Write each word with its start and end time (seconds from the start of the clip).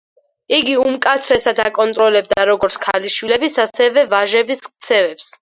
იგი 0.59 0.71
უმკაცრესად 0.83 1.61
აკონტროლებდა 1.63 2.47
როგორც 2.51 2.79
ქალიშვილების, 2.87 3.61
ასევე 3.67 4.07
ვაჟების 4.17 4.67
ქცევებს. 4.67 5.31